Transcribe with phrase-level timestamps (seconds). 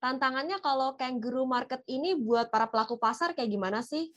[0.00, 4.08] Tantangannya kalau kangaroo market ini buat para pelaku pasar kayak gimana sih?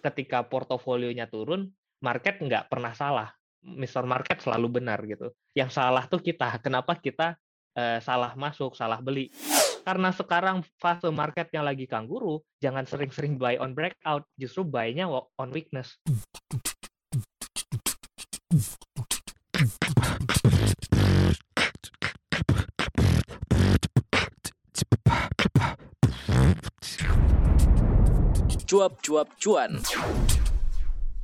[0.00, 1.68] Ketika portofolionya turun,
[2.00, 3.28] market nggak pernah salah.
[3.60, 4.08] Mr.
[4.08, 5.28] Market selalu benar gitu.
[5.52, 6.48] Yang salah tuh kita.
[6.64, 7.36] Kenapa kita
[7.76, 9.28] uh, salah masuk, salah beli?
[9.84, 15.48] Karena sekarang fase market yang lagi kangguru, jangan sering-sering buy on breakout, justru buy-nya on
[15.52, 16.00] weakness.
[28.68, 29.80] Cuap-cuap cuan.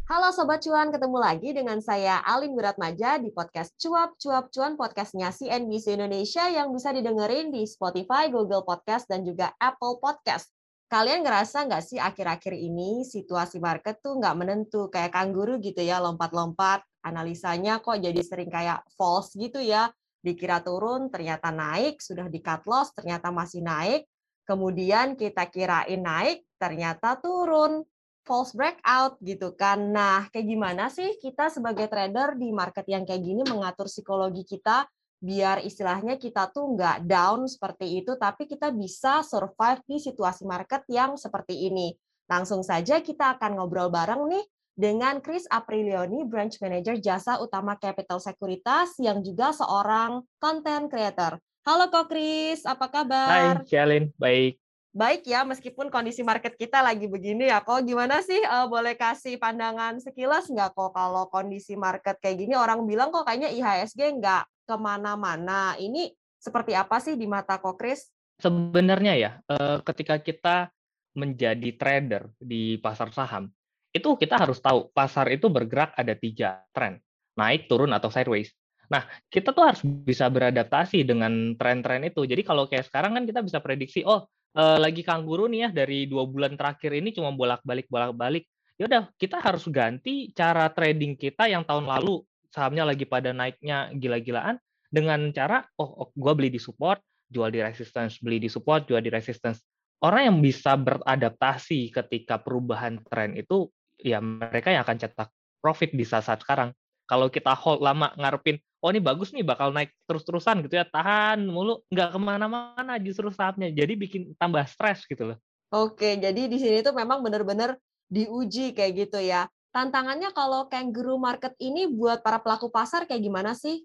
[0.09, 5.29] Halo Sobat Cuan, ketemu lagi dengan saya Alin Wiratmaja di podcast Cuap Cuap Cuan podcastnya
[5.29, 10.49] CNBC Indonesia yang bisa didengerin di Spotify, Google Podcast, dan juga Apple Podcast.
[10.89, 16.01] Kalian ngerasa nggak sih akhir-akhir ini situasi market tuh nggak menentu, kayak kangguru gitu ya,
[16.01, 19.93] lompat-lompat, analisanya kok jadi sering kayak false gitu ya,
[20.25, 24.09] dikira turun, ternyata naik, sudah di cut loss, ternyata masih naik,
[24.49, 27.85] kemudian kita kirain naik, ternyata turun,
[28.25, 29.93] false breakout gitu kan.
[29.93, 34.89] Nah, kayak gimana sih kita sebagai trader di market yang kayak gini mengatur psikologi kita
[35.21, 40.89] biar istilahnya kita tuh nggak down seperti itu, tapi kita bisa survive di situasi market
[40.89, 41.93] yang seperti ini.
[42.29, 48.21] Langsung saja kita akan ngobrol bareng nih dengan Chris Aprilioni, Branch Manager Jasa Utama Capital
[48.21, 51.41] Sekuritas yang juga seorang content creator.
[51.65, 53.65] Halo Kok Kris, apa kabar?
[53.65, 54.64] Hai, Shalin, baik.
[54.95, 58.39] Baik ya, meskipun kondisi market kita lagi begini ya, kok gimana sih?
[58.47, 62.55] Uh, boleh kasih pandangan sekilas nggak kok kalau kondisi market kayak gini?
[62.55, 65.75] Orang bilang kok kayaknya IHSG nggak ke mana-mana.
[65.83, 68.07] Ini seperti apa sih di mata kok Kris?
[68.39, 70.71] Sebenarnya ya, uh, ketika kita
[71.19, 73.51] menjadi trader di pasar saham,
[73.91, 77.03] itu kita harus tahu pasar itu bergerak ada tiga tren,
[77.35, 78.55] naik, turun, atau sideways.
[78.87, 82.23] Nah, kita tuh harus bisa beradaptasi dengan tren-tren itu.
[82.23, 86.07] Jadi kalau kayak sekarang kan kita bisa prediksi, oh uh, lagi kangguru nih ya dari
[86.07, 88.47] dua bulan terakhir ini cuma bolak-balik bolak-balik.
[88.75, 93.91] Ya udah, kita harus ganti cara trading kita yang tahun lalu sahamnya lagi pada naiknya
[93.95, 94.59] gila-gilaan
[94.91, 99.03] dengan cara, oh, oh gue beli di support, jual di resistance, beli di support, jual
[99.03, 99.63] di resistance.
[100.03, 105.29] Orang yang bisa beradaptasi ketika perubahan tren itu, ya mereka yang akan cetak
[105.59, 106.71] profit di saat-saat sekarang.
[107.11, 111.49] Kalau kita hold lama ngarepin, oh ini bagus nih bakal naik terus-terusan gitu ya tahan
[111.49, 113.73] mulu nggak ke mana-mana justru saatnya.
[113.73, 115.39] Jadi bikin tambah stres gitu loh.
[115.73, 117.81] Oke jadi di sini tuh memang benar-benar
[118.13, 119.49] diuji kayak gitu ya.
[119.73, 123.83] Tantangannya kalau kangaroo market ini buat para pelaku pasar kayak gimana sih?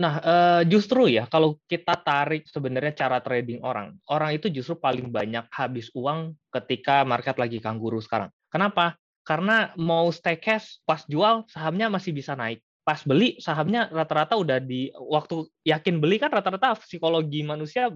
[0.00, 5.08] Nah, eh, justru ya kalau kita tarik sebenarnya cara trading orang, orang itu justru paling
[5.12, 8.32] banyak habis uang ketika market lagi kangguru sekarang.
[8.52, 8.96] Kenapa?
[9.24, 14.58] Karena mau stay cash pas jual sahamnya masih bisa naik pas beli sahamnya rata-rata udah
[14.58, 17.92] di waktu yakin beli kan rata-rata psikologi manusia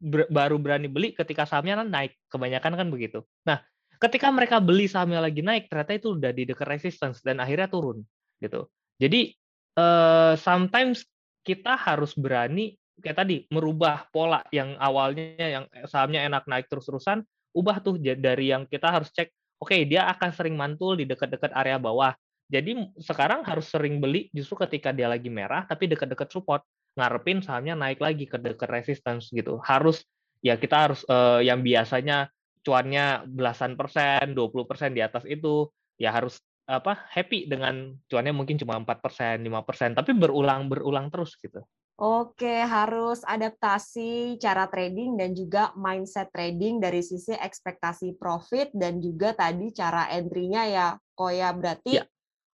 [0.00, 3.22] ber, baru berani beli ketika sahamnya kan naik kebanyakan kan begitu.
[3.46, 3.60] Nah
[4.02, 8.02] ketika mereka beli sahamnya lagi naik ternyata itu udah di dekat resistance dan akhirnya turun
[8.42, 8.66] gitu.
[8.98, 9.36] Jadi
[9.78, 11.06] uh, sometimes
[11.42, 17.24] kita harus berani kayak tadi merubah pola yang awalnya yang sahamnya enak naik terus-terusan
[17.56, 19.28] ubah tuh dari yang kita harus cek
[19.58, 22.14] oke okay, dia akan sering mantul di dekat-dekat area bawah
[22.52, 26.60] jadi sekarang harus sering beli justru ketika dia lagi merah tapi dekat-dekat support,
[27.00, 29.56] ngarepin sahamnya naik lagi ke dekat resistance gitu.
[29.64, 30.04] Harus
[30.44, 32.28] ya kita harus uh, yang biasanya
[32.60, 36.36] cuannya belasan persen, 20 persen di atas itu ya harus
[36.68, 41.64] apa happy dengan cuannya mungkin cuma 4 persen, 5 persen, tapi berulang berulang terus gitu.
[42.02, 49.32] Oke, harus adaptasi cara trading dan juga mindset trading dari sisi ekspektasi profit dan juga
[49.32, 51.52] tadi cara entry-nya ya, Koya.
[51.54, 52.04] Berarti ya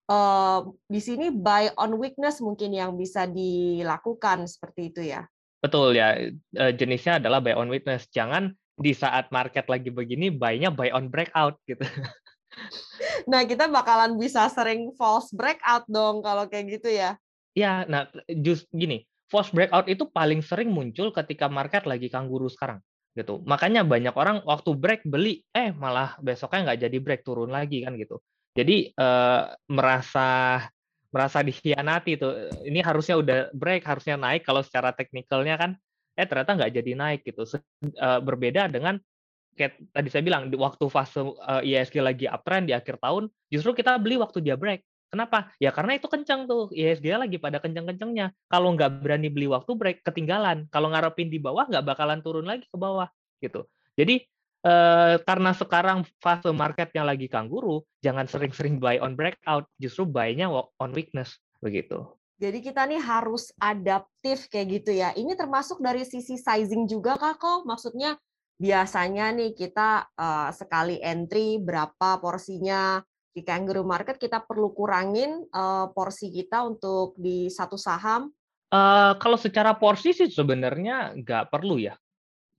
[0.09, 5.23] uh, di sini buy on weakness mungkin yang bisa dilakukan seperti itu ya.
[5.61, 6.17] Betul ya,
[6.57, 8.09] uh, jenisnya adalah buy on weakness.
[8.09, 11.85] Jangan di saat market lagi begini buy-nya buy on breakout gitu.
[13.29, 17.15] Nah, kita bakalan bisa sering false breakout dong kalau kayak gitu ya.
[17.53, 18.09] Iya, nah
[18.41, 22.81] just gini, false breakout itu paling sering muncul ketika market lagi kangguru sekarang
[23.13, 23.41] gitu.
[23.45, 27.95] Makanya banyak orang waktu break beli, eh malah besoknya nggak jadi break turun lagi kan
[27.99, 28.17] gitu.
[28.53, 30.61] Jadi uh, merasa
[31.09, 32.33] merasa dikhianati tuh.
[32.65, 35.71] Ini harusnya udah break, harusnya naik kalau secara teknikalnya kan
[36.19, 37.47] eh ternyata nggak jadi naik gitu.
[37.47, 38.99] Uh, berbeda dengan
[39.57, 43.75] kayak tadi saya bilang di waktu fase uh, ISG lagi uptrend di akhir tahun, justru
[43.75, 44.85] kita beli waktu dia break.
[45.09, 45.49] Kenapa?
[45.57, 48.29] Ya karena itu kencang tuh, ISG lagi pada kencang-kencangnya.
[48.45, 50.69] Kalau nggak berani beli waktu break, ketinggalan.
[50.69, 53.09] Kalau ngarepin di bawah, nggak bakalan turun lagi ke bawah
[53.41, 53.65] gitu.
[53.97, 54.29] Jadi
[54.65, 60.51] eh, karena sekarang fase market yang lagi kangguru, jangan sering-sering buy on breakout, justru buy-nya
[60.51, 62.07] on weakness begitu.
[62.39, 65.11] Jadi kita nih harus adaptif kayak gitu ya.
[65.11, 67.67] Ini termasuk dari sisi sizing juga kak kok?
[67.67, 68.15] Maksudnya
[68.55, 73.03] biasanya nih kita uh, sekali entry berapa porsinya
[73.35, 78.31] di kangaroo market kita perlu kurangin uh, porsi kita untuk di satu saham?
[78.71, 81.99] Uh, kalau secara porsi sih sebenarnya nggak perlu ya.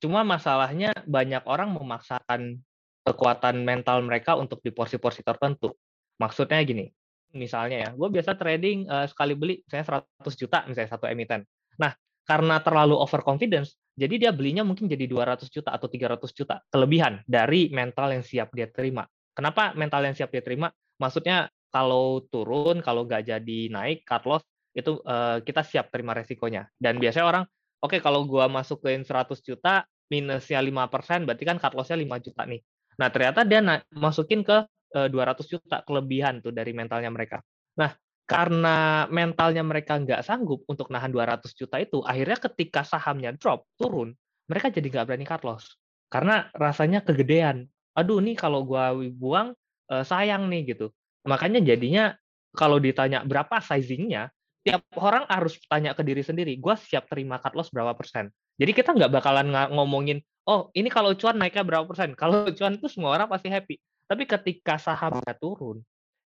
[0.01, 2.57] Cuma masalahnya banyak orang memaksakan
[3.05, 5.77] kekuatan mental mereka untuk di porsi-porsi tertentu.
[6.21, 6.89] Maksudnya gini,
[7.37, 11.45] misalnya ya, gue biasa trading uh, sekali beli saya 100 juta misalnya satu emiten.
[11.81, 11.93] Nah,
[12.25, 17.69] karena terlalu overconfidence, jadi dia belinya mungkin jadi 200 juta atau 300 juta kelebihan dari
[17.73, 19.05] mental yang siap dia terima.
[19.37, 20.69] Kenapa mental yang siap dia terima?
[21.01, 24.45] Maksudnya kalau turun, kalau nggak jadi naik, cut loss,
[24.77, 26.69] itu uh, kita siap terima resikonya.
[26.77, 27.45] Dan biasanya orang,
[27.81, 32.43] oke okay, kalau gua masukin 100 juta, minusnya 5%, berarti kan cut loss-nya 5 juta
[32.45, 32.61] nih.
[33.01, 33.61] Nah, ternyata dia
[33.95, 34.67] masukin ke
[34.97, 37.41] uh, eh, 200 juta kelebihan tuh dari mentalnya mereka.
[37.79, 37.95] Nah,
[38.27, 44.15] karena mentalnya mereka nggak sanggup untuk nahan 200 juta itu, akhirnya ketika sahamnya drop, turun,
[44.47, 45.79] mereka jadi nggak berani cut loss.
[46.11, 47.71] Karena rasanya kegedean.
[47.95, 49.55] Aduh, nih kalau gua buang,
[49.91, 50.91] uh, sayang nih, gitu.
[51.27, 52.15] Makanya jadinya
[52.55, 54.31] kalau ditanya berapa sizingnya,
[54.61, 58.29] tiap orang harus tanya ke diri sendiri, gua siap terima cut loss berapa persen.
[58.61, 62.13] Jadi kita nggak bakalan ngomongin, oh ini kalau cuan naiknya berapa persen.
[62.13, 63.81] Kalau cuan itu semua orang pasti happy.
[64.11, 65.81] Tapi ketika sahamnya turun,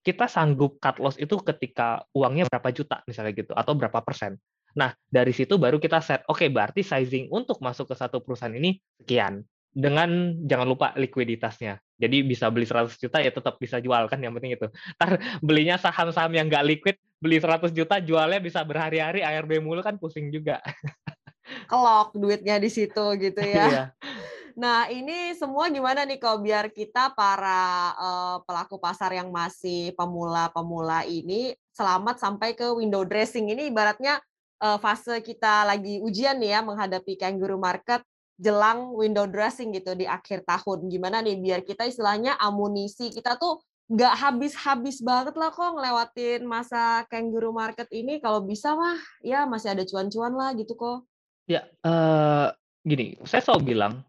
[0.04, 4.38] kita sanggup cut loss itu ketika uangnya berapa juta misalnya gitu atau berapa persen.
[4.78, 8.54] Nah, dari situ baru kita set, oke okay, berarti sizing untuk masuk ke satu perusahaan
[8.54, 9.42] ini sekian.
[9.70, 11.78] Dengan jangan lupa likuiditasnya.
[12.00, 14.68] Jadi bisa beli 100 juta ya tetap bisa jual kan yang penting itu.
[14.96, 20.00] Ntar belinya saham-saham yang nggak liquid, beli 100 juta jualnya bisa berhari-hari ARB mulu kan
[20.00, 20.64] pusing juga.
[21.70, 23.66] Kelok duitnya di situ gitu ya.
[23.68, 23.84] Iya.
[24.60, 31.08] Nah, ini semua gimana nih kok biar kita para uh, pelaku pasar yang masih pemula-pemula
[31.08, 34.20] ini selamat sampai ke window dressing ini ibaratnya
[34.60, 38.04] uh, fase kita lagi ujian nih ya menghadapi kangaroo market
[38.40, 40.88] jelang window dressing gitu di akhir tahun.
[40.88, 43.60] Gimana nih biar kita istilahnya amunisi kita tuh
[43.90, 48.24] nggak habis-habis banget lah kok ngelewatin masa kangaroo market ini.
[48.24, 51.04] Kalau bisa mah ya masih ada cuan-cuan lah gitu kok.
[51.50, 52.54] Ya, uh,
[52.88, 54.06] gini, saya selalu bilang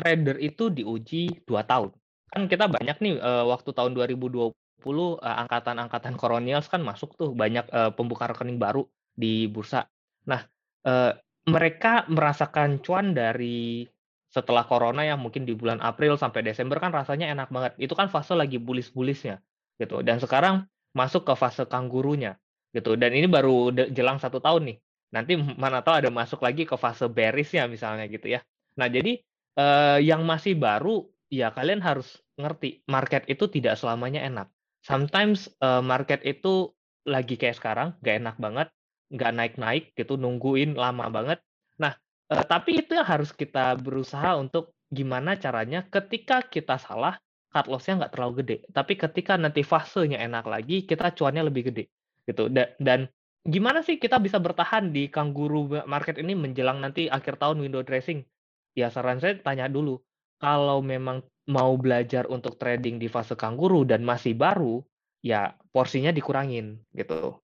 [0.00, 1.92] trader itu diuji dua tahun.
[2.32, 7.30] Kan kita banyak nih uh, waktu tahun 2020 uh, eh, angkatan-angkatan kolonials kan masuk tuh
[7.34, 9.86] banyak uh, pembuka rekening baru di bursa.
[10.30, 10.46] Nah,
[10.86, 11.14] uh,
[11.44, 13.84] mereka merasakan cuan dari
[14.32, 17.72] setelah corona yang mungkin di bulan April sampai Desember kan rasanya enak banget.
[17.78, 19.38] Itu kan fase lagi bullish-bullishnya
[19.78, 20.02] gitu.
[20.02, 22.34] Dan sekarang masuk ke fase kanggurunya
[22.74, 22.98] gitu.
[22.98, 24.78] Dan ini baru jelang satu tahun nih.
[25.14, 28.42] Nanti mana tahu ada masuk lagi ke fase bearishnya misalnya gitu ya.
[28.74, 29.22] Nah jadi
[29.58, 34.50] uh, yang masih baru, ya kalian harus ngerti, market itu tidak selamanya enak.
[34.82, 36.74] Sometimes, uh, market itu
[37.06, 38.68] lagi kayak sekarang, nggak enak banget,
[39.14, 41.38] nggak naik-naik gitu, nungguin lama banget.
[41.78, 41.94] Nah,
[42.34, 47.18] uh, tapi itu yang harus kita berusaha untuk gimana caranya ketika kita salah,
[47.54, 48.56] cut loss-nya nggak terlalu gede.
[48.74, 51.86] Tapi ketika nanti fasenya enak lagi, kita cuannya lebih gede,
[52.26, 52.50] gitu.
[52.50, 53.06] Da dan
[53.46, 58.26] gimana sih kita bisa bertahan di kangguru market ini menjelang nanti akhir tahun window dressing?
[58.74, 60.02] Ya saran saya tanya dulu,
[60.42, 64.82] kalau memang mau belajar untuk trading di fase kanguru dan masih baru,
[65.22, 67.38] ya porsinya dikurangin gitu.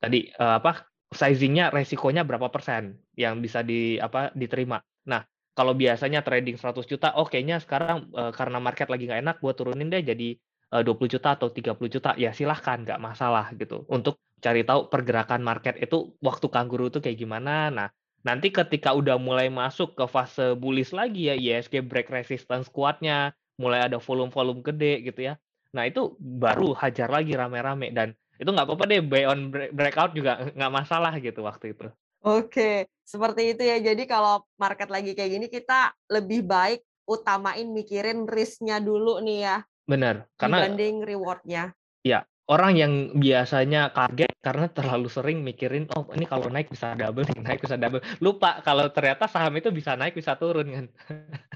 [0.00, 4.78] Tadi uh, apa sizingnya resikonya berapa persen yang bisa di apa diterima.
[5.10, 9.36] Nah, kalau biasanya trading 100 juta, oh kayaknya sekarang uh, karena market lagi nggak enak,
[9.42, 10.38] buat turunin deh jadi
[10.72, 12.10] uh, 20 juta atau 30 juta.
[12.14, 13.82] Ya silahkan, nggak masalah gitu.
[13.90, 17.68] Untuk cari tahu pergerakan market itu waktu kanguru itu kayak gimana.
[17.68, 17.88] Nah,
[18.20, 23.88] Nanti ketika udah mulai masuk ke fase bullish lagi ya, ISG break resistance kuatnya, mulai
[23.88, 25.34] ada volume-volume gede gitu ya.
[25.72, 30.40] Nah itu baru hajar lagi rame-rame dan itu nggak apa-apa deh buy on breakout juga
[30.56, 31.92] nggak masalah gitu waktu itu.
[32.24, 33.76] Oke, seperti itu ya.
[33.80, 39.56] Jadi kalau market lagi kayak gini kita lebih baik utamain mikirin risknya dulu nih ya.
[39.84, 41.76] Benar, karena dibanding rewardnya.
[42.00, 47.22] Ya, orang yang biasanya kaget karena terlalu sering mikirin oh ini kalau naik bisa double
[47.46, 50.86] naik bisa double lupa kalau ternyata saham itu bisa naik bisa turun kan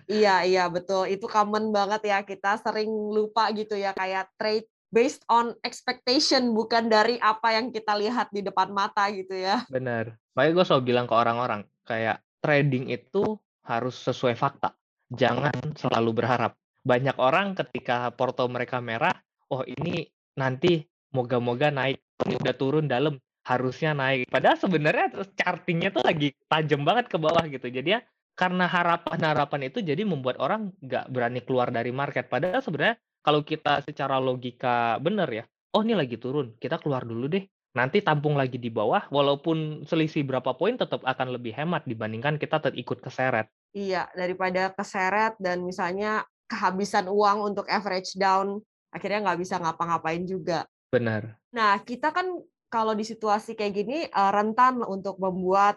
[0.06, 5.26] iya iya betul itu common banget ya kita sering lupa gitu ya kayak trade based
[5.26, 9.66] on expectation bukan dari apa yang kita lihat di depan mata gitu ya.
[9.66, 10.14] Benar.
[10.38, 13.34] Makanya gue selalu bilang ke orang-orang kayak trading itu
[13.66, 14.70] harus sesuai fakta.
[15.10, 16.54] Jangan selalu berharap.
[16.86, 19.18] Banyak orang ketika porto mereka merah
[19.50, 20.06] oh ini
[20.38, 21.98] nanti moga-moga naik.
[22.22, 24.30] Ini udah turun dalam harusnya naik.
[24.30, 27.66] Padahal sebenarnya chartingnya tuh lagi tajam banget ke bawah gitu.
[27.66, 28.00] Jadi ya
[28.34, 32.26] karena harapan-harapan itu jadi membuat orang nggak berani keluar dari market.
[32.26, 37.26] Padahal sebenarnya kalau kita secara logika benar ya oh ini lagi turun kita keluar dulu
[37.32, 42.38] deh nanti tampung lagi di bawah walaupun selisih berapa poin tetap akan lebih hemat dibandingkan
[42.38, 48.62] kita ikut keseret Iya, daripada keseret dan misalnya kehabisan uang untuk average down,
[48.94, 50.62] akhirnya nggak bisa ngapa-ngapain juga.
[50.94, 51.34] Benar.
[51.50, 52.38] Nah, kita kan
[52.70, 55.74] kalau di situasi kayak gini uh, rentan untuk membuat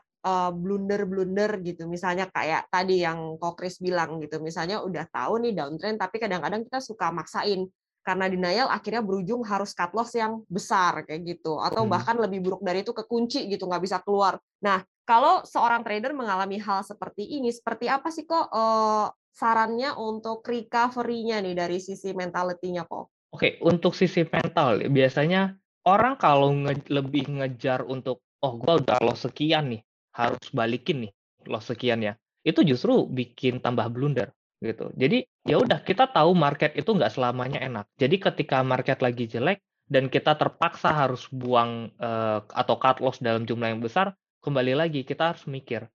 [0.54, 1.86] blunder-blunder gitu.
[1.86, 4.40] Misalnya kayak tadi yang Kokris bilang gitu.
[4.44, 7.68] Misalnya udah tahu nih downtrend, tapi kadang-kadang kita suka maksain
[8.08, 11.92] karena denial akhirnya berujung harus cut loss yang besar kayak gitu atau hmm.
[11.92, 14.40] bahkan lebih buruk dari itu kekunci gitu nggak bisa keluar.
[14.64, 20.44] Nah kalau seorang trader mengalami hal seperti ini, seperti apa sih kok uh, sarannya untuk
[20.44, 23.12] recovery-nya nih dari sisi mentality-nya kok?
[23.32, 29.28] Oke, untuk sisi mental biasanya orang kalau nge lebih ngejar untuk oh gue udah loss
[29.28, 29.82] sekian nih
[30.18, 31.12] harus balikin nih
[31.46, 34.32] loss sekian ya itu justru bikin tambah blunder
[34.64, 34.90] gitu.
[34.98, 37.86] Jadi ya udah kita tahu market itu nggak selamanya enak.
[38.00, 43.46] Jadi ketika market lagi jelek dan kita terpaksa harus buang uh, atau cut loss dalam
[43.46, 45.86] jumlah yang besar, kembali lagi kita harus mikir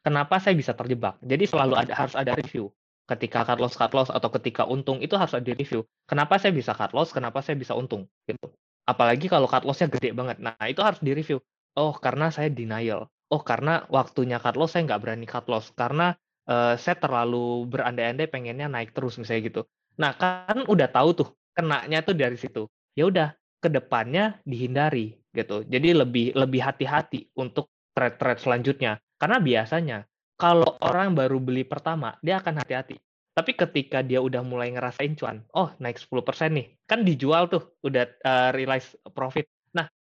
[0.00, 1.20] kenapa saya bisa terjebak.
[1.20, 2.72] Jadi selalu ada harus ada review.
[3.06, 5.82] Ketika cut loss cut loss atau ketika untung itu harus ada review.
[6.06, 7.10] Kenapa saya bisa cut loss?
[7.10, 8.06] Kenapa saya bisa untung?
[8.24, 8.46] Gitu.
[8.86, 10.38] Apalagi kalau cut lossnya gede banget.
[10.38, 11.42] Nah itu harus di review.
[11.76, 13.10] Oh karena saya denial.
[13.32, 16.14] Oh karena waktunya cut loss saya nggak berani cut loss karena
[16.46, 19.62] uh, saya terlalu berandai-andai pengennya naik terus misalnya gitu.
[19.98, 22.68] Nah, kan udah tahu tuh kenanya tuh dari situ.
[22.96, 25.64] Ya udah, ke depannya dihindari gitu.
[25.66, 28.92] Jadi lebih lebih hati-hati untuk trade-trade selanjutnya.
[29.16, 29.98] Karena biasanya
[30.36, 33.00] kalau orang baru beli pertama, dia akan hati-hati.
[33.36, 38.04] Tapi ketika dia udah mulai ngerasain cuan, oh naik 10% nih, kan dijual tuh, udah
[38.24, 39.44] uh, realize profit.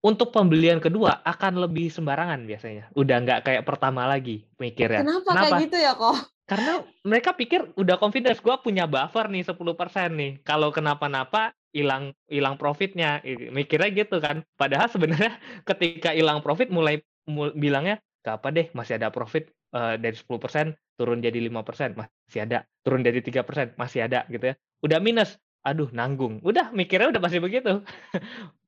[0.04, 2.92] Untuk pembelian kedua akan lebih sembarangan biasanya.
[2.92, 5.00] Udah nggak kayak pertama lagi mikirnya.
[5.00, 5.44] Kenapa, Kenapa?
[5.48, 6.16] kayak gitu ya kok?
[6.50, 6.72] Karena
[7.08, 9.56] mereka pikir udah confidence gue punya buffer nih 10%
[10.12, 10.32] nih.
[10.44, 13.24] Kalau kenapa-napa hilang hilang profitnya.
[13.24, 14.44] Mikirnya gitu kan.
[14.60, 15.40] Padahal sebenarnya
[15.72, 20.76] ketika hilang profit mulai mul bilangnya gak apa deh masih ada profit uh, dari 10%
[21.00, 22.68] turun jadi 5% masih ada.
[22.84, 24.54] Turun dari 3% masih ada gitu ya.
[24.84, 26.38] Udah minus aduh nanggung.
[26.44, 27.80] Udah mikirnya udah pasti begitu.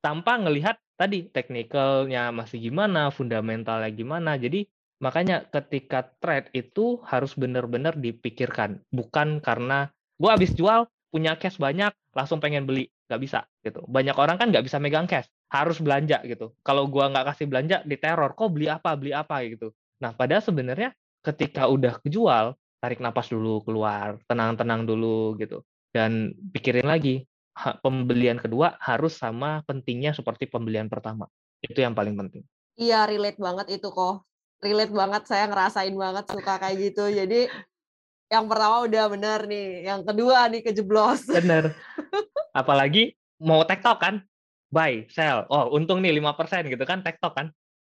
[0.05, 4.41] Tanpa ngelihat tadi teknikalnya masih gimana, fundamentalnya gimana.
[4.41, 4.65] Jadi
[4.99, 11.93] makanya ketika trade itu harus benar-benar dipikirkan, bukan karena gue habis jual punya cash banyak
[12.17, 13.85] langsung pengen beli nggak bisa gitu.
[13.85, 16.57] Banyak orang kan nggak bisa megang cash, harus belanja gitu.
[16.65, 19.77] Kalau gue nggak kasih belanja diteror, kok beli apa beli apa gitu.
[20.01, 25.61] Nah padahal sebenarnya ketika udah kejual tarik napas dulu keluar, tenang-tenang dulu gitu
[25.97, 27.25] dan pikirin lagi
[27.81, 31.25] pembelian kedua harus sama pentingnya seperti pembelian pertama.
[31.65, 32.45] Itu yang paling penting.
[32.77, 34.29] Iya, relate banget itu kok.
[34.61, 37.09] Relate banget, saya ngerasain banget suka kayak gitu.
[37.09, 37.49] Jadi
[38.29, 41.25] yang pertama udah benar nih, yang kedua nih kejeblos.
[41.33, 41.73] Bener.
[42.61, 44.15] Apalagi mau tektok kan,
[44.69, 45.49] buy, sell.
[45.49, 47.47] Oh, untung nih 5% gitu kan, tektok kan.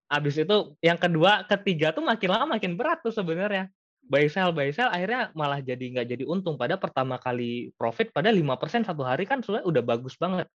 [0.09, 3.69] Habis itu yang kedua, ketiga tuh makin lama makin berat tuh sebenarnya
[4.11, 6.59] buy sell buy sell akhirnya malah jadi nggak jadi untung.
[6.59, 10.51] Pada pertama kali profit pada lima persen satu hari kan sudah udah bagus banget.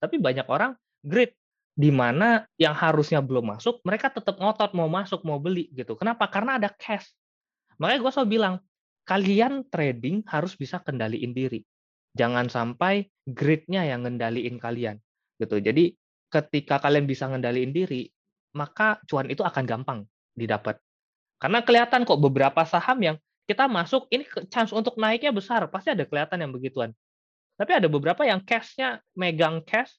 [0.00, 0.72] Tapi banyak orang
[1.04, 1.36] great
[1.76, 5.92] di mana yang harusnya belum masuk mereka tetap ngotot mau masuk mau beli gitu.
[6.00, 6.24] Kenapa?
[6.32, 7.12] Karena ada cash.
[7.76, 8.54] Makanya gue selalu bilang
[9.04, 11.60] kalian trading harus bisa kendaliin diri.
[12.16, 14.96] Jangan sampai gridnya yang ngendaliin kalian
[15.36, 15.60] gitu.
[15.60, 15.92] Jadi
[16.32, 18.08] ketika kalian bisa ngendaliin diri
[18.54, 20.00] maka cuan itu akan gampang
[20.32, 20.78] didapat
[21.44, 26.08] karena kelihatan kok beberapa saham yang kita masuk ini chance untuk naiknya besar, pasti ada
[26.08, 26.96] kelihatan yang begituan.
[27.60, 29.92] Tapi ada beberapa yang cash-nya megang cash,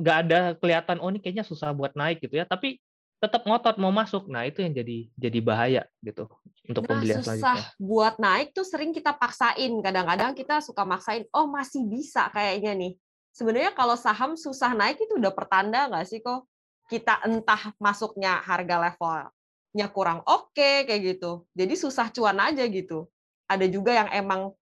[0.00, 2.80] nggak ada kelihatan oh ini kayaknya susah buat naik gitu ya, tapi
[3.20, 4.32] tetap ngotot mau masuk.
[4.32, 6.32] Nah, itu yang jadi jadi bahaya gitu
[6.64, 7.64] untuk nah, pembelian susah selanjutnya.
[7.76, 9.72] buat naik tuh sering kita paksain.
[9.84, 12.96] Kadang-kadang kita suka maksain, oh masih bisa kayaknya nih.
[13.36, 16.48] Sebenarnya kalau saham susah naik itu udah pertanda nggak sih kok
[16.88, 19.28] kita entah masuknya harga level
[19.70, 21.46] nya kurang oke okay, kayak gitu.
[21.54, 23.06] Jadi susah cuan aja gitu.
[23.46, 24.54] Ada juga yang emang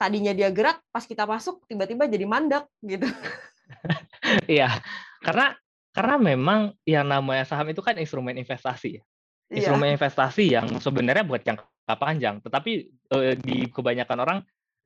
[0.00, 3.06] tadinya dia gerak pas kita masuk tiba-tiba jadi mandek gitu.
[4.48, 4.80] Iya.
[5.20, 5.56] karena
[5.94, 9.00] karena memang yang namanya saham itu kan instrumen investasi.
[9.00, 9.02] Ya.
[9.52, 9.56] Iya.
[9.62, 9.94] Instrumen iya.
[9.96, 14.38] investasi yang sebenarnya buat jangka panjang, tetapi eh, di kebanyakan orang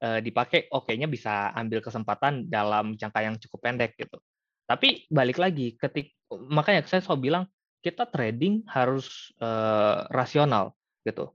[0.02, 4.18] eh, dipakai oh kayaknya bisa ambil kesempatan dalam jangka yang cukup pendek gitu.
[4.68, 7.44] Tapi balik lagi ketik makanya saya selalu bilang
[7.88, 10.76] kita trading harus uh, rasional
[11.09, 11.33] gitu.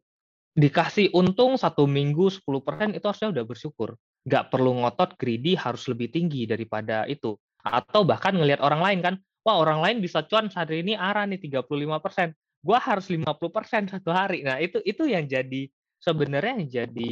[0.53, 3.98] Dikasih untung satu minggu 10% itu harusnya udah bersyukur.
[4.29, 7.33] Nggak perlu ngotot greedy harus lebih tinggi daripada itu.
[7.65, 11.41] Atau bahkan ngelihat orang lain kan, wah orang lain bisa cuan hari ini arah nih
[11.41, 12.38] 35%.
[12.63, 14.45] Gua harus 50% satu hari.
[14.45, 15.67] Nah, itu itu yang jadi
[16.00, 17.12] sebenarnya yang jadi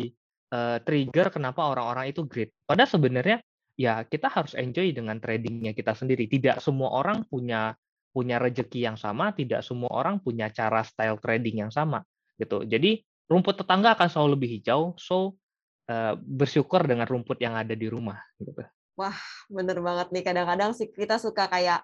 [0.53, 2.53] uh, trigger kenapa orang-orang itu greed.
[2.63, 3.37] Padahal sebenarnya
[3.73, 6.29] ya kita harus enjoy dengan tradingnya kita sendiri.
[6.29, 7.73] Tidak semua orang punya
[8.11, 12.03] punya rejeki yang sama, tidak semua orang punya cara style trading yang sama
[12.35, 12.63] gitu.
[12.67, 13.01] Jadi
[13.31, 14.93] rumput tetangga akan selalu lebih hijau.
[14.99, 15.39] So
[15.87, 18.19] uh, bersyukur dengan rumput yang ada di rumah.
[18.37, 18.61] Gitu.
[18.99, 19.15] Wah,
[19.47, 20.23] bener banget nih.
[20.27, 21.81] Kadang-kadang sih kita suka kayak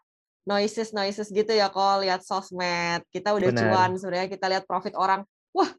[0.47, 3.03] noises noises gitu ya kalau lihat sosmed.
[3.11, 3.63] Kita udah Bener.
[3.67, 5.23] cuan sebenarnya kita lihat profit orang.
[5.55, 5.71] Wah,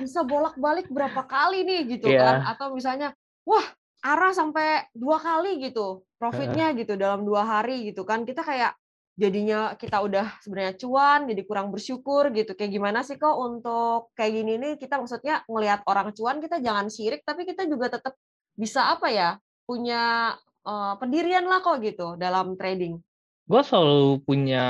[0.00, 2.24] bisa bolak-balik berapa kali nih gitu yeah.
[2.24, 2.36] kan?
[2.56, 3.12] Atau misalnya,
[3.44, 3.64] wah
[4.06, 6.76] arah sampai dua kali gitu profitnya uh.
[6.78, 8.78] gitu dalam dua hari gitu kan kita kayak
[9.16, 14.44] jadinya kita udah sebenarnya cuan jadi kurang bersyukur gitu kayak gimana sih kok untuk kayak
[14.44, 18.12] gini nih kita maksudnya ngelihat orang cuan kita jangan sirik tapi kita juga tetap
[18.52, 20.36] bisa apa ya punya
[20.68, 23.00] uh, pendirian lah kok gitu dalam trading.
[23.48, 24.66] Gue selalu punya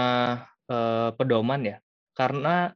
[0.70, 1.76] uh, pedoman ya
[2.14, 2.70] karena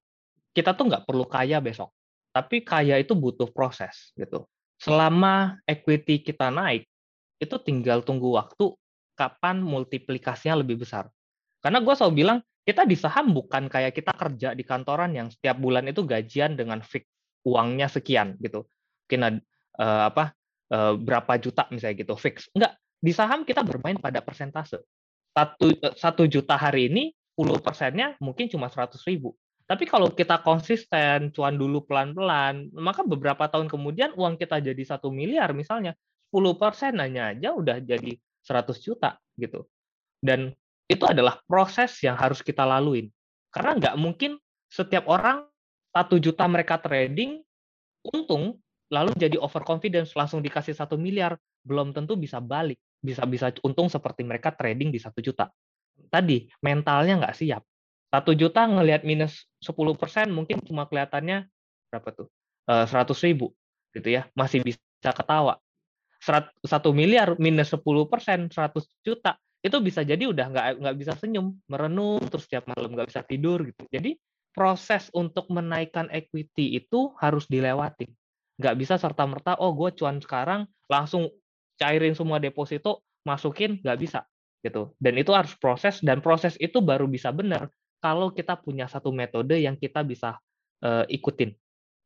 [0.51, 1.95] kita tuh nggak perlu kaya besok
[2.35, 4.43] tapi kaya itu butuh proses gitu.
[4.75, 6.83] Selama equity kita naik
[7.39, 8.75] itu tinggal tunggu waktu
[9.15, 11.07] kapan multiplikasinya lebih besar
[11.61, 15.57] karena gue selalu bilang, kita di saham bukan kayak kita kerja di kantoran yang setiap
[15.57, 17.09] bulan itu gajian dengan fix
[17.45, 18.69] uangnya sekian gitu.
[19.09, 19.41] Mungkin
[19.81, 20.37] uh, apa
[20.73, 22.49] uh, berapa juta misalnya gitu fix.
[22.53, 24.81] Enggak, di saham kita bermain pada persentase.
[25.31, 29.33] Satu, satu juta hari ini, 10 persennya mungkin cuma 100 ribu.
[29.65, 35.15] Tapi kalau kita konsisten, cuan dulu pelan-pelan, maka beberapa tahun kemudian uang kita jadi satu
[35.15, 35.95] miliar misalnya,
[36.35, 39.71] 10 persen hanya aja udah jadi 100 juta gitu.
[40.19, 40.51] Dan
[40.91, 43.07] itu adalah proses yang harus kita laluin.
[43.55, 45.47] Karena nggak mungkin setiap orang
[45.95, 47.43] satu juta mereka trading
[48.11, 48.59] untung
[48.91, 54.27] lalu jadi overconfidence langsung dikasih satu miliar belum tentu bisa balik bisa bisa untung seperti
[54.27, 55.47] mereka trading di satu juta.
[56.11, 57.63] Tadi mentalnya nggak siap.
[58.11, 61.47] Satu juta ngelihat minus 10 persen mungkin cuma kelihatannya
[61.95, 62.29] berapa tuh?
[62.67, 63.55] Eh, seratus ribu
[63.95, 65.59] gitu ya masih bisa ketawa.
[66.67, 71.53] Satu miliar minus 10 persen seratus juta itu bisa jadi udah nggak nggak bisa senyum,
[71.69, 73.85] merenung terus setiap malam nggak bisa tidur gitu.
[73.93, 74.17] Jadi
[74.57, 78.09] proses untuk menaikkan equity itu harus dilewati.
[78.57, 81.29] Nggak bisa serta merta, oh gue cuan sekarang langsung
[81.77, 84.21] cairin semua deposito, masukin nggak bisa
[84.65, 84.97] gitu.
[84.97, 87.69] Dan itu harus proses dan proses itu baru bisa benar
[88.01, 90.41] kalau kita punya satu metode yang kita bisa
[90.85, 91.53] uh, ikutin.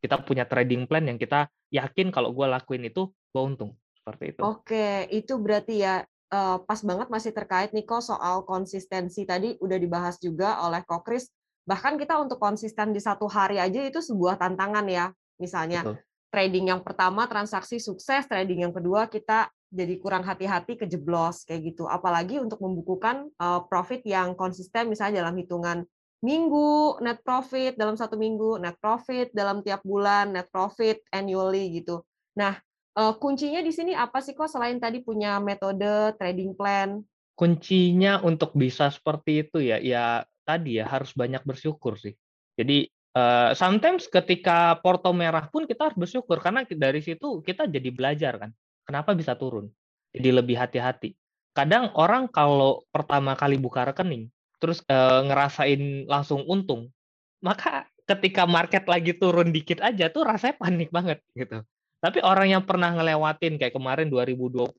[0.02, 4.40] Kita punya trading plan yang kita yakin kalau gue lakuin itu gue untung seperti itu.
[4.44, 9.78] Oke, itu berarti ya uh, pas banget masih terkait nih kok soal konsistensi tadi udah
[9.78, 11.30] dibahas juga oleh Kok Kris.
[11.64, 15.14] Bahkan kita untuk konsisten di satu hari aja itu sebuah tantangan ya.
[15.38, 15.96] Misalnya Betul.
[16.34, 21.86] trading yang pertama transaksi sukses, trading yang kedua kita jadi kurang hati-hati kejeblos kayak gitu.
[21.86, 25.86] Apalagi untuk membukukan uh, profit yang konsisten misalnya dalam hitungan
[26.24, 32.00] minggu net profit dalam satu minggu, net profit dalam tiap bulan, net profit annually gitu.
[32.40, 32.56] Nah,
[32.94, 37.02] Uh, kuncinya di sini apa sih kok selain tadi punya metode trading plan?
[37.34, 42.14] Kuncinya untuk bisa seperti itu ya, ya tadi ya harus banyak bersyukur sih.
[42.54, 42.86] Jadi
[43.18, 48.38] uh, sometimes ketika porto merah pun kita harus bersyukur karena dari situ kita jadi belajar
[48.38, 48.50] kan.
[48.86, 49.74] Kenapa bisa turun?
[50.14, 51.18] Jadi lebih hati-hati.
[51.50, 54.30] Kadang orang kalau pertama kali buka rekening
[54.62, 56.94] terus uh, ngerasain langsung untung,
[57.42, 61.66] maka ketika market lagi turun dikit aja tuh rasanya panik banget gitu.
[62.04, 64.76] Tapi orang yang pernah ngelewatin kayak kemarin 2020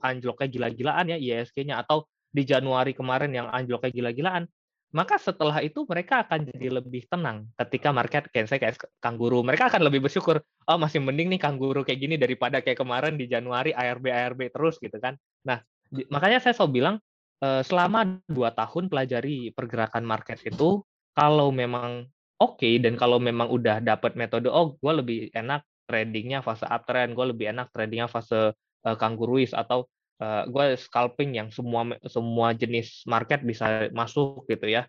[0.00, 4.48] anjloknya gila-gilaan ya ISG-nya atau di Januari kemarin yang anjloknya gila-gilaan,
[4.96, 9.44] maka setelah itu mereka akan jadi lebih tenang ketika market kayak saya kayak kangguru.
[9.44, 13.28] Mereka akan lebih bersyukur, oh masih mending nih kangguru kayak gini daripada kayak kemarin di
[13.28, 15.20] Januari ARB ARB terus gitu kan.
[15.44, 15.60] Nah,
[16.08, 16.96] makanya saya selalu bilang
[17.42, 20.80] selama dua tahun pelajari pergerakan market itu
[21.12, 22.08] kalau memang
[22.40, 25.60] oke okay, dan kalau memang udah dapat metode oh gue lebih enak
[25.92, 29.84] tradingnya fase uptrend, gue lebih enak tradingnya fase uh, kanguruis atau
[30.24, 34.88] uh, gue scalping yang semua semua jenis market bisa masuk gitu ya.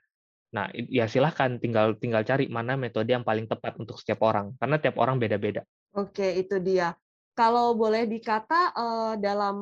[0.55, 4.79] Nah, ya silahkan tinggal tinggal cari mana metode yang paling tepat untuk setiap orang karena
[4.79, 5.67] tiap orang beda-beda.
[5.91, 6.95] Oke, itu dia.
[7.35, 9.57] Kalau boleh dikata uh, dalam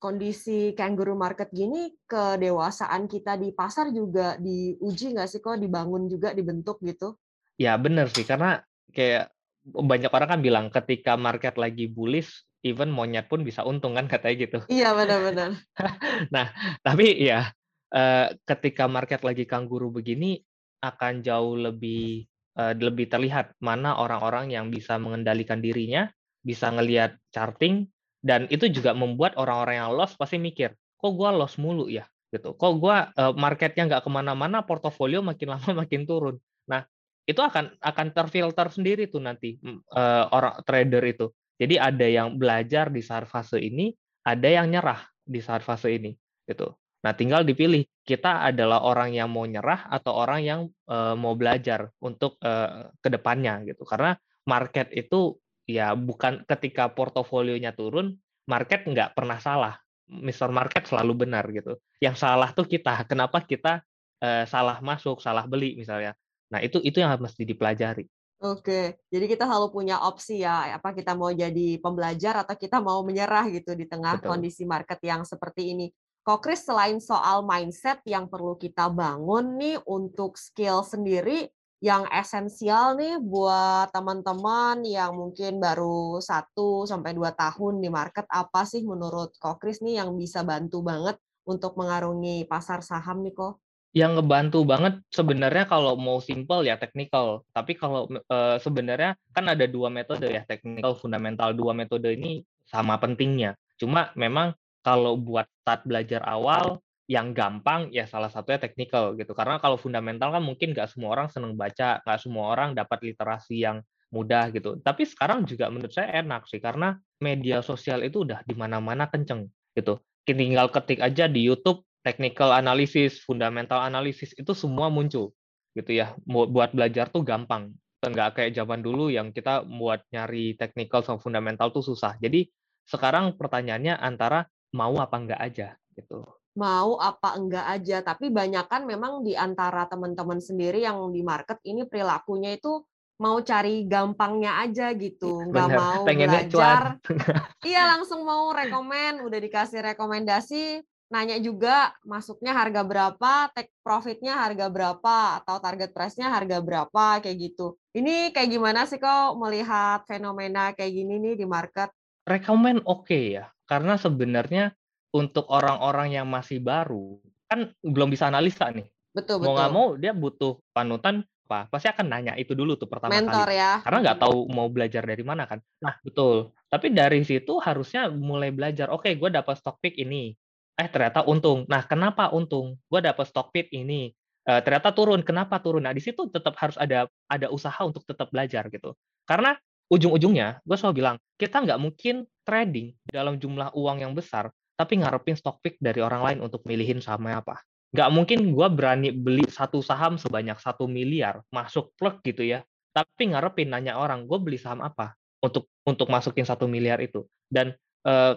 [0.00, 6.32] kondisi kangaroo market gini kedewasaan kita di pasar juga diuji nggak sih kok dibangun juga
[6.32, 7.16] dibentuk gitu?
[7.60, 9.32] Ya benar sih karena kayak
[9.64, 14.36] banyak orang kan bilang ketika market lagi bullish, even monyet pun bisa untung kan katanya
[14.48, 14.58] gitu.
[14.68, 15.60] Iya benar-benar.
[16.34, 17.52] nah tapi ya
[17.92, 20.40] eh, ketika market lagi kangguru begini
[20.80, 22.24] akan jauh lebih
[22.56, 26.08] eh, lebih terlihat mana orang-orang yang bisa mengendalikan dirinya,
[26.40, 27.88] bisa ngelihat charting
[28.20, 32.54] dan itu juga membuat orang-orang yang loss pasti mikir, kok gue loss mulu ya gitu.
[32.54, 36.36] Kok gue uh, marketnya nggak ke mana-mana, portofolio makin lama makin turun.
[36.68, 36.84] Nah
[37.30, 41.30] itu akan akan terfilter sendiri tuh nanti uh, orang trader itu.
[41.60, 43.94] Jadi ada yang belajar di saat fase ini,
[44.26, 46.16] ada yang nyerah di saat fase ini,
[46.48, 46.72] gitu.
[47.04, 51.92] Nah, tinggal dipilih kita adalah orang yang mau nyerah atau orang yang uh, mau belajar
[52.00, 53.84] untuk uh, ke depannya, gitu.
[53.84, 54.16] Karena
[54.48, 55.36] market itu
[55.68, 58.16] ya bukan ketika portofolionya turun,
[58.48, 59.76] market nggak pernah salah.
[60.10, 60.50] Mr.
[60.50, 61.78] Market selalu benar gitu.
[62.02, 63.06] Yang salah tuh kita.
[63.06, 63.84] Kenapa kita
[64.24, 66.18] uh, salah masuk, salah beli misalnya.
[66.50, 68.04] Nah itu itu yang mesti dipelajari.
[68.40, 73.04] Oke, jadi kita selalu punya opsi ya, apa kita mau jadi pembelajar atau kita mau
[73.04, 74.32] menyerah gitu di tengah Betul.
[74.32, 75.92] kondisi market yang seperti ini.
[76.24, 81.52] Kok Chris selain soal mindset yang perlu kita bangun nih untuk skill sendiri
[81.84, 88.68] yang esensial nih buat teman-teman yang mungkin baru 1 sampai 2 tahun di market apa
[88.68, 91.16] sih menurut Kok Chris nih yang bisa bantu banget
[91.48, 93.60] untuk mengarungi pasar saham nih kok?
[93.90, 99.66] Yang ngebantu banget sebenarnya kalau mau simple ya technical, tapi kalau uh, sebenarnya kan ada
[99.66, 101.50] dua metode ya, technical, fundamental.
[101.50, 103.58] Dua metode ini sama pentingnya.
[103.74, 104.54] Cuma memang
[104.86, 106.78] kalau buat start belajar awal
[107.10, 109.34] yang gampang ya salah satunya technical gitu.
[109.34, 113.66] Karena kalau fundamental kan mungkin nggak semua orang seneng baca, nggak semua orang dapat literasi
[113.66, 113.82] yang
[114.14, 114.78] mudah gitu.
[114.78, 119.50] Tapi sekarang juga menurut saya enak sih karena media sosial itu udah di mana-mana kenceng
[119.74, 119.98] gitu.
[120.22, 125.32] Tinggal ketik aja di YouTube technical analysis, fundamental analysis itu semua muncul
[125.76, 126.16] gitu ya.
[126.26, 127.72] Buat belajar tuh gampang.
[128.00, 132.16] Enggak kayak zaman dulu yang kita buat nyari technical sama fundamental tuh susah.
[132.16, 132.48] Jadi
[132.88, 136.24] sekarang pertanyaannya antara mau apa enggak aja gitu.
[136.56, 141.62] Mau apa enggak aja, tapi banyak kan memang di antara teman-teman sendiri yang di market
[141.62, 142.82] ini perilakunya itu
[143.20, 146.96] mau cari gampangnya aja gitu, nggak mau Pengennya belajar.
[147.68, 150.80] iya langsung mau rekomen, udah dikasih rekomendasi,
[151.10, 157.36] nanya juga masuknya harga berapa, take profitnya harga berapa, atau target price-nya harga berapa, kayak
[157.36, 157.74] gitu.
[157.90, 161.90] Ini kayak gimana sih kok melihat fenomena kayak gini nih di market?
[162.24, 164.70] Rekomen oke okay ya, karena sebenarnya
[165.10, 167.18] untuk orang-orang yang masih baru,
[167.50, 168.86] kan belum bisa analisa nih.
[169.10, 173.10] Betul, mau nggak mau dia butuh panutan apa pasti akan nanya itu dulu tuh pertama
[173.10, 173.82] Mentor kali ya.
[173.82, 178.54] karena nggak tahu mau belajar dari mana kan nah betul tapi dari situ harusnya mulai
[178.54, 180.38] belajar oke okay, gue dapat stock pick ini
[180.80, 181.68] eh ternyata untung.
[181.68, 182.80] Nah, kenapa untung?
[182.88, 184.16] Gue dapat stock pit ini,
[184.48, 185.20] uh, ternyata turun.
[185.20, 185.84] Kenapa turun?
[185.84, 188.96] Nah, di situ tetap harus ada ada usaha untuk tetap belajar gitu.
[189.28, 189.52] Karena
[189.92, 195.36] ujung-ujungnya, gue selalu bilang, kita nggak mungkin trading dalam jumlah uang yang besar, tapi ngarepin
[195.36, 197.60] stock pick dari orang lain untuk milihin sahamnya apa.
[197.90, 202.62] Nggak mungkin gue berani beli satu saham sebanyak satu miliar, masuk plug gitu ya,
[202.94, 207.26] tapi ngarepin nanya orang, gue beli saham apa untuk untuk masukin satu miliar itu.
[207.50, 207.74] Dan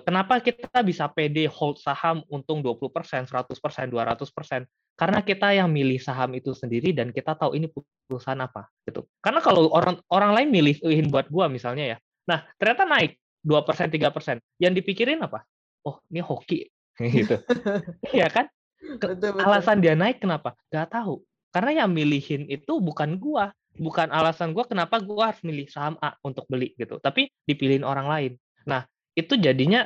[0.04, 4.68] kenapa kita bisa pede hold saham untung 20%, 100%, 200%?
[4.94, 7.66] Karena kita yang milih saham itu sendiri dan kita tahu ini
[8.06, 9.10] perusahaan apa gitu.
[9.18, 11.98] Karena kalau orang orang lain milihin buat gua misalnya ya.
[12.30, 14.40] Nah, ternyata naik 2%, 3%.
[14.62, 15.44] Yang dipikirin apa?
[15.84, 16.70] Oh, ini hoki
[17.18, 17.42] gitu.
[18.14, 18.46] Iya kan?
[18.80, 19.42] Betul, betul.
[19.42, 20.54] Alasan dia naik kenapa?
[20.70, 21.26] Gak tahu.
[21.50, 26.14] Karena yang milihin itu bukan gua, bukan alasan gua kenapa gua harus milih saham A
[26.22, 27.02] untuk beli gitu.
[27.02, 28.32] Tapi dipilihin orang lain.
[28.70, 29.86] Nah, itu jadinya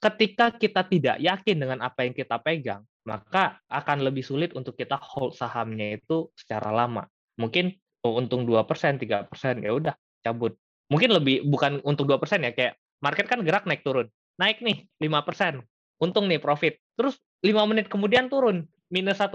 [0.00, 4.96] ketika kita tidak yakin dengan apa yang kita pegang, maka akan lebih sulit untuk kita
[5.00, 7.08] hold sahamnya itu secara lama.
[7.40, 7.72] Mungkin
[8.04, 8.60] oh, untung 2%,
[9.00, 10.56] 3%, ya udah cabut.
[10.92, 14.08] Mungkin lebih bukan untuk 2% ya, kayak market kan gerak naik turun.
[14.36, 15.64] Naik nih 5%,
[16.00, 16.76] untung nih profit.
[16.96, 19.32] Terus 5 menit kemudian turun, minus 1%.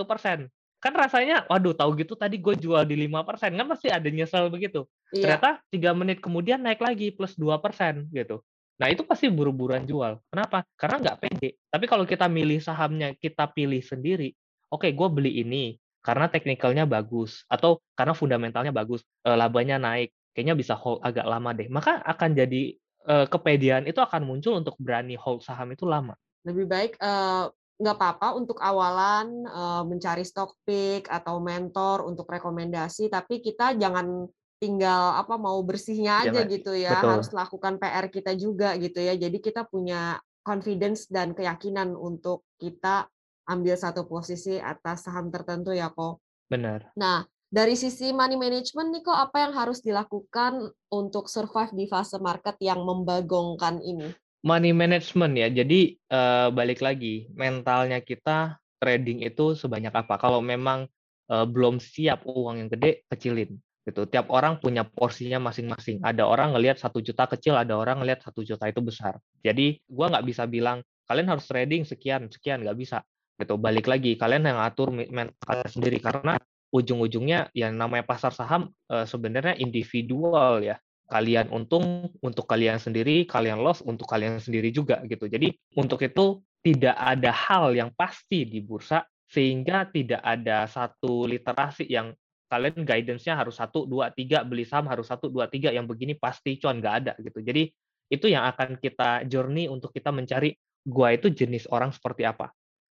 [0.79, 4.85] Kan rasanya, waduh tahu gitu tadi gue jual di 5%, kan pasti ada nyesel begitu.
[5.11, 5.37] Iya.
[5.37, 8.39] Ternyata 3 menit kemudian naik lagi plus 2% gitu.
[8.79, 10.23] Nah, itu pasti buru-buruan jual.
[10.31, 10.63] Kenapa?
[10.79, 11.59] Karena nggak pede.
[11.67, 14.31] Tapi kalau kita milih sahamnya, kita pilih sendiri.
[14.71, 20.15] Oke, okay, gue beli ini karena teknikalnya bagus atau karena fundamentalnya bagus, e, labanya naik,
[20.31, 21.67] kayaknya bisa hold agak lama deh.
[21.67, 26.15] Maka akan jadi e, kepedean itu akan muncul untuk berani hold saham itu lama.
[26.47, 27.51] Lebih baik uh,
[27.83, 29.43] nggak apa-apa untuk awalan
[29.87, 34.23] mencari stock pick atau mentor untuk rekomendasi, tapi kita jangan
[34.59, 37.09] tinggal apa mau bersihnya aja ya, gitu ya betul.
[37.15, 39.15] harus lakukan PR kita juga gitu ya.
[39.15, 43.07] Jadi kita punya confidence dan keyakinan untuk kita
[43.47, 46.19] ambil satu posisi atas saham tertentu ya kok.
[46.51, 46.91] Benar.
[46.99, 52.19] Nah dari sisi money management nih kok apa yang harus dilakukan untuk survive di fase
[52.19, 54.11] market yang membagongkan ini?
[54.43, 55.47] Money management ya.
[55.47, 60.19] Jadi uh, balik lagi mentalnya kita trading itu sebanyak apa?
[60.19, 60.87] Kalau memang
[61.31, 63.55] uh, belum siap uang yang gede kecilin
[63.89, 64.05] gitu.
[64.05, 65.99] Tiap orang punya porsinya masing-masing.
[66.05, 69.17] Ada orang ngelihat satu juta kecil, ada orang ngelihat satu juta itu besar.
[69.41, 73.01] Jadi gua nggak bisa bilang kalian harus trading sekian sekian nggak bisa.
[73.41, 73.57] Gitu.
[73.57, 76.37] Balik lagi kalian yang atur kalian sendiri karena
[76.69, 80.77] ujung-ujungnya yang namanya pasar saham e, sebenarnya individual ya.
[81.09, 85.25] Kalian untung untuk kalian sendiri, kalian loss untuk kalian sendiri juga gitu.
[85.25, 91.89] Jadi untuk itu tidak ada hal yang pasti di bursa sehingga tidak ada satu literasi
[91.89, 92.13] yang
[92.49, 96.57] kalian guidance-nya harus satu dua tiga beli saham harus satu dua tiga yang begini pasti
[96.57, 97.39] cuan nggak ada gitu.
[97.45, 97.69] Jadi
[98.09, 102.49] itu yang akan kita journey untuk kita mencari gua itu jenis orang seperti apa.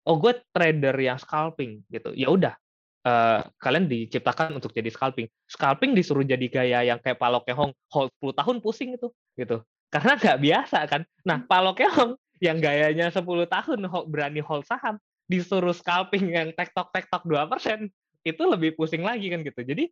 [0.04, 2.12] Oh gue trader yang scalping gitu.
[2.12, 2.54] Ya udah
[3.08, 5.30] uh, kalian diciptakan untuk jadi scalping.
[5.48, 9.08] Scalping disuruh jadi gaya yang kayak Palok Hong hold 10 tahun pusing itu
[9.40, 9.64] gitu.
[9.88, 11.02] Karena nggak biasa kan?
[11.24, 13.80] Nah Palok Hong yang gayanya 10 tahun
[14.12, 17.88] berani hold saham disuruh scalping yang tektok tektok dua persen
[18.24, 19.62] itu lebih pusing lagi kan gitu.
[19.62, 19.92] Jadi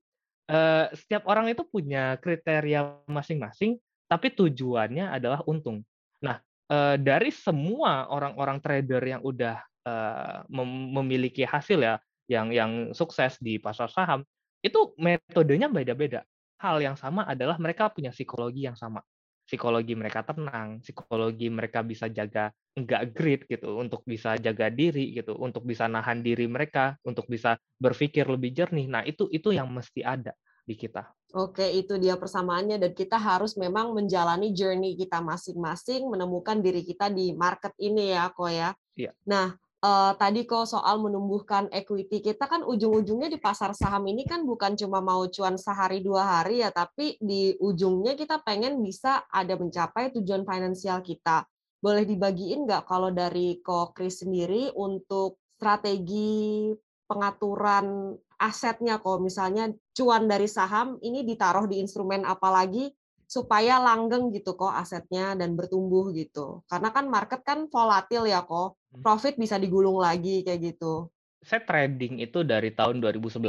[0.51, 5.83] uh, setiap orang itu punya kriteria masing-masing, tapi tujuannya adalah untung.
[6.23, 6.39] Nah,
[6.71, 11.95] uh, dari semua orang-orang trader yang udah uh, mem memiliki hasil ya,
[12.31, 14.23] yang yang sukses di pasar saham,
[14.63, 16.23] itu metodenya beda-beda.
[16.61, 19.01] Hal yang sama adalah mereka punya psikologi yang sama
[19.45, 25.35] psikologi mereka tenang, psikologi mereka bisa jaga enggak grit gitu, untuk bisa jaga diri gitu,
[25.35, 28.87] untuk bisa nahan diri mereka, untuk bisa berpikir lebih jernih.
[28.87, 30.31] Nah, itu itu yang mesti ada
[30.63, 31.11] di kita.
[31.31, 37.07] Oke, itu dia persamaannya dan kita harus memang menjalani journey kita masing-masing menemukan diri kita
[37.07, 38.75] di market ini ya, kok ya.
[38.99, 39.11] Iya.
[39.23, 44.45] Nah, uh, tadi kok soal menumbuhkan equity kita kan ujung-ujungnya di pasar saham ini kan
[44.45, 49.57] bukan cuma mau cuan sehari dua hari ya tapi di ujungnya kita pengen bisa ada
[49.57, 51.43] mencapai tujuan finansial kita.
[51.81, 56.69] Boleh dibagiin nggak kalau dari kok Chris sendiri untuk strategi
[57.09, 59.01] pengaturan asetnya?
[59.01, 62.93] Kok misalnya cuan dari saham ini ditaruh di instrumen apa lagi
[63.31, 66.67] supaya langgeng gitu kok asetnya dan bertumbuh gitu.
[66.67, 68.75] Karena kan market kan volatil ya kok.
[68.91, 68.99] Hmm.
[68.99, 71.07] Profit bisa digulung lagi kayak gitu.
[71.39, 73.39] Saya trading itu dari tahun 2011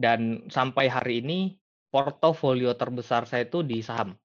[0.00, 1.60] dan sampai hari ini
[1.92, 4.16] portofolio terbesar saya itu di saham.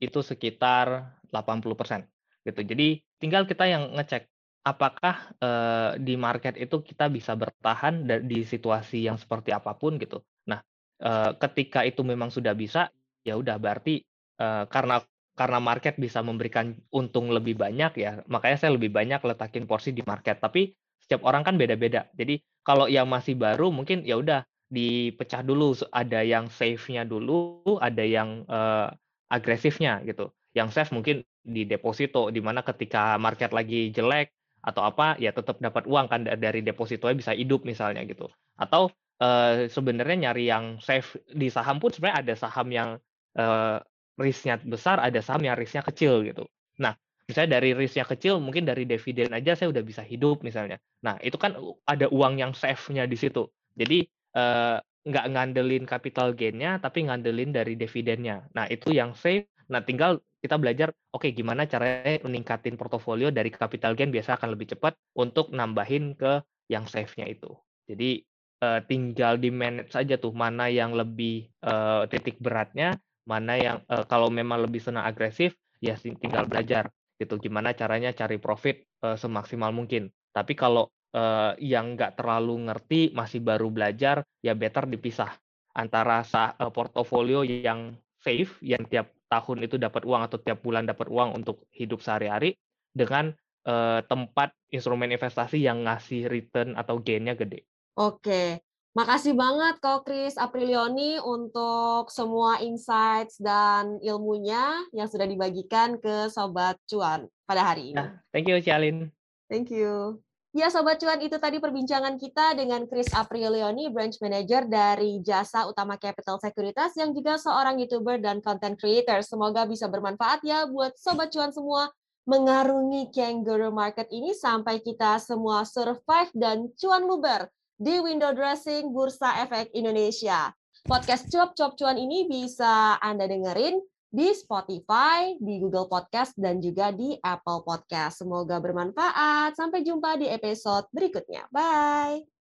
[0.00, 2.08] Itu sekitar 80%
[2.48, 2.60] gitu.
[2.64, 4.24] Jadi tinggal kita yang ngecek
[4.64, 10.24] apakah eh, di market itu kita bisa bertahan di situasi yang seperti apa pun gitu.
[10.48, 10.64] Nah,
[11.04, 12.88] eh, ketika itu memang sudah bisa,
[13.20, 14.00] ya udah berarti
[14.40, 15.02] uh, karena
[15.36, 20.00] karena market bisa memberikan untung lebih banyak ya, makanya saya lebih banyak letakin porsi di
[20.00, 20.40] market.
[20.40, 22.08] Tapi setiap orang kan beda-beda.
[22.16, 25.76] Jadi kalau yang masih baru mungkin ya udah dipecah dulu.
[25.92, 28.88] Ada yang safe-nya dulu, ada yang uh,
[29.28, 30.32] agresifnya gitu.
[30.56, 34.32] Yang safe mungkin di deposito, di mana ketika market lagi jelek
[34.66, 38.26] atau apa ya tetap dapat uang kan dari depositonya bisa hidup misalnya gitu.
[38.58, 38.90] Atau
[39.22, 42.90] uh, sebenarnya nyari yang safe di saham pun sebenarnya ada saham yang
[43.38, 43.78] uh,
[44.16, 46.48] risknya besar, ada saham yang risknya kecil gitu.
[46.80, 46.96] Nah,
[47.28, 50.80] misalnya dari risknya kecil, mungkin dari dividen aja saya udah bisa hidup misalnya.
[51.04, 53.46] Nah, itu kan ada uang yang safe-nya di situ.
[53.76, 54.76] Jadi eh,
[55.06, 58.48] nggak ngandelin capital gain-nya, tapi ngandelin dari dividennya.
[58.56, 59.46] Nah, itu yang safe.
[59.70, 64.54] Nah, tinggal kita belajar, oke okay, gimana caranya meningkatin portofolio dari capital gain biasa akan
[64.54, 67.50] lebih cepat untuk nambahin ke yang safe-nya itu.
[67.86, 68.22] Jadi
[68.62, 72.94] uh, tinggal di manage saja tuh mana yang lebih uh, titik beratnya,
[73.26, 76.88] mana yang uh, kalau memang lebih senang agresif ya tinggal belajar
[77.20, 77.36] gitu.
[77.36, 80.08] Gimana caranya cari profit uh, semaksimal mungkin.
[80.32, 85.34] Tapi kalau uh, yang nggak terlalu ngerti masih baru belajar ya better dipisah
[85.76, 90.86] antara sah, uh, portofolio yang safe yang tiap tahun itu dapat uang atau tiap bulan
[90.86, 92.56] dapat uang untuk hidup sehari-hari
[92.94, 93.34] dengan
[93.66, 97.66] uh, tempat instrumen investasi yang ngasih return atau gainnya gede.
[97.96, 98.65] Oke,
[98.96, 106.80] Makasih banget Kak Kris Aprilioni untuk semua insights dan ilmunya yang sudah dibagikan ke Sobat
[106.88, 108.00] Cuan pada hari ini.
[108.00, 109.12] Nah, thank you, Cialin.
[109.52, 110.16] Thank you.
[110.56, 116.00] Ya, Sobat Cuan, itu tadi perbincangan kita dengan Chris Aprilioni, Branch Manager dari Jasa Utama
[116.00, 119.20] Capital Securitas, yang juga seorang YouTuber dan content creator.
[119.20, 121.92] Semoga bisa bermanfaat ya buat Sobat Cuan semua
[122.24, 129.44] mengarungi kangaroo market ini sampai kita semua survive dan cuan luber di window dressing Bursa
[129.44, 130.52] Efek Indonesia.
[130.86, 137.18] Podcast Cuap-Cuap Cuan ini bisa Anda dengerin di Spotify, di Google Podcast, dan juga di
[137.20, 138.22] Apple Podcast.
[138.22, 139.58] Semoga bermanfaat.
[139.58, 141.50] Sampai jumpa di episode berikutnya.
[141.50, 142.35] Bye!